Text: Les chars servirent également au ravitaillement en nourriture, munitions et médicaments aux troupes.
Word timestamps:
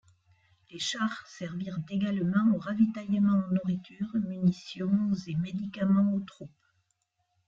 Les 0.71 0.79
chars 0.79 1.27
servirent 1.27 1.77
également 1.87 2.55
au 2.55 2.57
ravitaillement 2.57 3.43
en 3.45 3.51
nourriture, 3.51 4.07
munitions 4.15 5.11
et 5.27 5.35
médicaments 5.35 6.15
aux 6.15 6.21
troupes. 6.21 6.49